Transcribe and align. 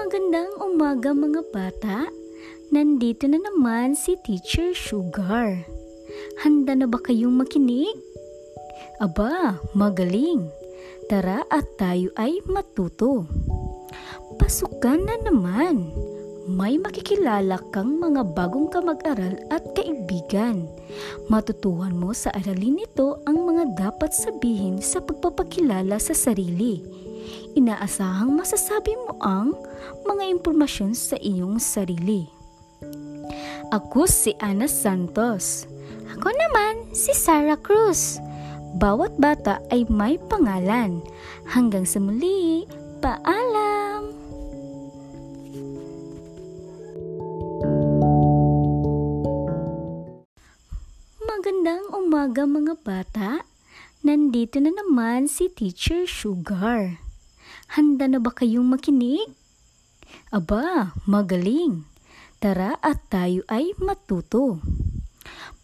Magandang 0.00 0.56
umaga 0.64 1.12
mga 1.12 1.42
bata. 1.52 2.08
Nandito 2.72 3.28
na 3.28 3.36
naman 3.36 3.92
si 3.92 4.16
Teacher 4.24 4.72
Sugar. 4.72 5.68
Handa 6.40 6.72
na 6.72 6.88
ba 6.88 6.96
kayong 7.04 7.36
makinig? 7.36 8.00
Aba, 8.96 9.60
magaling. 9.76 10.48
Tara 11.04 11.44
at 11.52 11.68
tayo 11.76 12.08
ay 12.16 12.40
matuto. 12.48 13.28
Pasukan 14.40 15.04
na 15.04 15.20
naman. 15.20 15.92
May 16.48 16.80
makikilala 16.80 17.60
kang 17.68 18.00
mga 18.00 18.24
bagong 18.32 18.72
kamag-aral 18.72 19.36
at 19.52 19.68
kaibigan. 19.76 20.64
Matutuhan 21.28 21.92
mo 21.92 22.16
sa 22.16 22.32
aralin 22.32 22.80
nito 22.80 23.20
ang 23.28 23.44
mga 23.44 23.76
dapat 23.76 24.16
sabihin 24.16 24.80
sa 24.80 25.04
pagpapakilala 25.04 26.00
sa 26.00 26.16
sarili 26.16 27.00
inaasahang 27.54 28.32
masasabi 28.34 28.94
mo 29.06 29.18
ang 29.20 29.54
mga 30.06 30.30
impormasyon 30.38 30.94
sa 30.94 31.18
iyong 31.18 31.58
sarili. 31.58 32.30
Ako 33.70 34.10
si 34.10 34.34
Ana 34.42 34.66
Santos. 34.66 35.66
Ako 36.10 36.26
naman 36.26 36.90
si 36.90 37.14
Sarah 37.14 37.58
Cruz. 37.60 38.18
Bawat 38.78 39.14
bata 39.18 39.62
ay 39.70 39.86
may 39.86 40.18
pangalan. 40.30 41.02
Hanggang 41.46 41.86
sa 41.86 41.98
muli, 42.02 42.66
paalam! 43.02 44.10
Magandang 51.22 51.86
umaga 51.94 52.46
mga 52.46 52.74
bata. 52.82 53.30
Nandito 54.06 54.62
na 54.62 54.70
naman 54.70 55.26
si 55.26 55.50
Teacher 55.50 56.06
Sugar. 56.06 57.09
Handa 57.76 58.10
na 58.10 58.18
ba 58.18 58.34
kayong 58.34 58.66
makinig? 58.66 59.30
Aba, 60.34 60.94
magaling. 61.06 61.86
Tara 62.40 62.80
at 62.80 63.04
tayo 63.12 63.44
ay 63.52 63.76
matuto. 63.76 64.58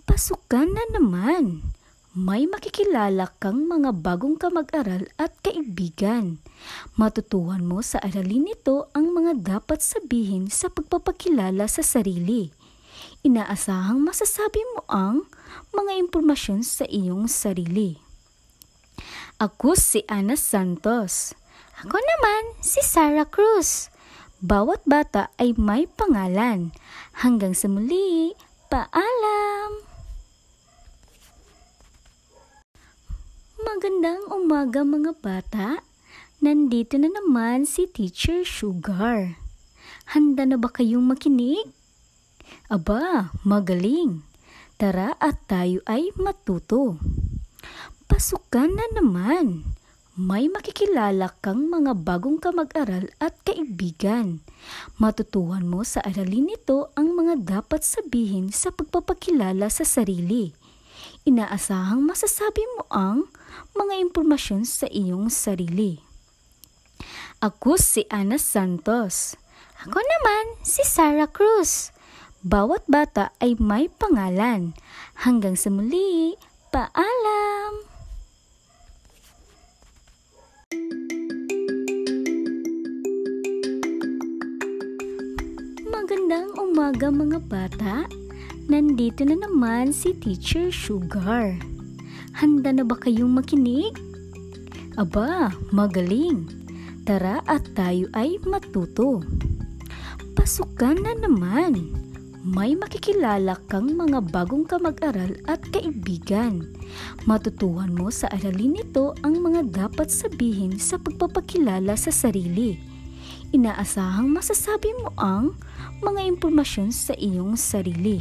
Pasukan 0.07 0.71
na 0.71 0.85
naman. 0.93 1.65
May 2.17 2.49
makikilala 2.49 3.29
kang 3.37 3.69
mga 3.69 3.93
bagong 3.93 4.41
kamag-aral 4.41 5.05
at 5.21 5.37
kaibigan. 5.45 6.41
Matutuhan 6.97 7.61
mo 7.61 7.85
sa 7.85 8.01
aralin 8.01 8.49
nito 8.49 8.89
ang 8.97 9.13
mga 9.13 9.37
dapat 9.37 9.85
sabihin 9.85 10.49
sa 10.49 10.73
pagpapakilala 10.73 11.69
sa 11.69 11.85
sarili. 11.85 12.57
Inaasahang 13.21 14.01
masasabi 14.01 14.65
mo 14.73 14.89
ang 14.89 15.29
mga 15.77 15.93
impormasyon 16.09 16.65
sa 16.65 16.89
iyong 16.89 17.29
sarili. 17.29 18.01
Ako 19.37 19.77
si 19.77 20.01
Ana 20.09 20.41
Santos. 20.41 21.37
Ako 21.85 21.97
naman 21.97 22.43
si 22.65 22.81
Sarah 22.81 23.29
Cruz. 23.29 23.93
Bawat 24.41 24.85
bata 24.85 25.33
ay 25.37 25.53
may 25.57 25.85
pangalan. 25.85 26.73
Hanggang 27.21 27.57
sa 27.57 27.69
muli, 27.69 28.37
paalam! 28.69 29.87
Magandang 33.61 34.29
umaga 34.33 34.85
mga 34.85 35.13
bata. 35.21 35.69
Nandito 36.41 36.97
na 37.01 37.13
naman 37.13 37.65
si 37.65 37.89
Teacher 37.89 38.45
Sugar. 38.45 39.37
Handa 40.17 40.47
na 40.47 40.57
ba 40.57 40.73
kayong 40.73 41.05
makinig? 41.05 41.77
Aba, 42.73 43.35
magaling. 43.43 44.23
Tara 44.77 45.17
at 45.17 45.45
tayo 45.49 45.81
ay 45.89 46.13
matuto. 46.21 47.01
Pasukan 48.07 48.71
na 48.71 48.87
naman. 48.97 49.76
May 50.17 50.49
makikilala 50.49 51.37
kang 51.45 51.69
mga 51.69 51.93
bagong 51.93 52.41
kamag-aral 52.41 53.13
at 53.21 53.37
kaibigan. 53.45 54.41
Matutuhan 54.97 55.69
mo 55.69 55.85
sa 55.85 56.01
aralin 56.01 56.49
nito 56.49 56.89
ang 56.97 57.13
mga 57.13 57.45
dapat 57.45 57.85
sabihin 57.85 58.49
sa 58.49 58.73
pagpapakilala 58.73 59.69
sa 59.69 59.85
sarili. 59.85 60.57
Inaasahang 61.29 62.01
masasabi 62.01 62.65
mo 62.81 62.89
ang 62.89 63.29
mga 63.77 64.01
impormasyon 64.09 64.65
sa 64.65 64.89
iyong 64.89 65.29
sarili. 65.29 66.01
Ako 67.45 67.77
si 67.77 68.09
Ana 68.09 68.41
Santos. 68.41 69.37
Ako 69.85 70.01
naman 70.01 70.45
si 70.65 70.81
Sarah 70.81 71.29
Cruz. 71.29 71.93
Bawat 72.41 72.89
bata 72.89 73.37
ay 73.37 73.61
may 73.61 73.93
pangalan. 73.93 74.73
Hanggang 75.29 75.61
sa 75.61 75.69
muli, 75.69 76.41
paalam! 76.73 77.56
Magandang 86.27 86.59
umaga 86.59 87.07
mga 87.07 87.39
bata. 87.47 87.95
Nandito 88.67 89.23
na 89.23 89.39
naman 89.47 89.95
si 89.95 90.11
Teacher 90.11 90.75
Sugar. 90.75 91.55
Handa 92.35 92.75
na 92.75 92.83
ba 92.83 92.99
kayong 92.99 93.31
makinig? 93.31 93.95
Aba, 94.99 95.55
magaling. 95.71 96.51
Tara 97.07 97.47
at 97.47 97.71
tayo 97.79 98.11
ay 98.11 98.43
matuto. 98.43 99.23
Pasukan 100.35 100.99
na 100.99 101.15
naman. 101.15 101.95
May 102.43 102.75
makikilala 102.75 103.63
kang 103.71 103.95
mga 103.95 104.27
bagong 104.27 104.67
kamag-aral 104.67 105.31
at 105.47 105.63
kaibigan. 105.71 106.75
Matutuhan 107.23 107.95
mo 107.95 108.11
sa 108.11 108.27
aralin 108.35 108.75
nito 108.75 109.15
ang 109.23 109.39
mga 109.47 109.63
dapat 109.71 110.11
sabihin 110.11 110.75
sa 110.83 110.99
pagpapakilala 110.99 111.95
sa 111.95 112.11
sarili 112.11 112.96
inaasahang 113.57 114.29
masasabi 114.29 114.93
mo 115.01 115.17
ang 115.17 115.57
mga 116.05 116.29
impormasyon 116.37 116.93
sa 116.93 117.17
iyong 117.17 117.57
sarili. 117.57 118.21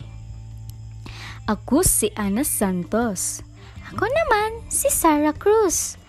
Ako 1.45 1.83
si 1.85 2.09
Ana 2.15 2.47
Santos. 2.47 3.43
Ako 3.93 4.07
naman 4.07 4.65
si 4.71 4.89
Sarah 4.89 5.35
Cruz. 5.35 5.99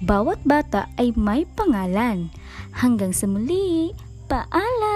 Bawat 0.00 0.40
bata 0.46 0.88
ay 0.96 1.12
may 1.18 1.44
pangalan. 1.58 2.32
Hanggang 2.72 3.12
sa 3.12 3.28
muli, 3.28 3.92
paalam! 4.30 4.95